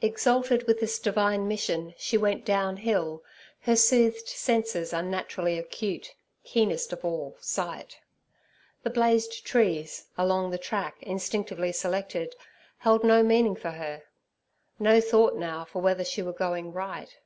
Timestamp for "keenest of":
6.44-7.04